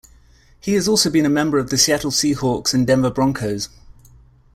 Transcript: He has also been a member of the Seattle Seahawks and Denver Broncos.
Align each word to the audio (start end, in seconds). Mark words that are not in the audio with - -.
He 0.59 0.73
has 0.73 0.87
also 0.87 1.11
been 1.11 1.27
a 1.27 1.29
member 1.29 1.59
of 1.59 1.69
the 1.69 1.77
Seattle 1.77 2.09
Seahawks 2.09 2.73
and 2.73 2.87
Denver 2.87 3.11
Broncos. 3.11 3.69